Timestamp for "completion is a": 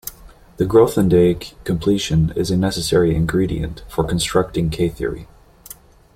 1.63-2.57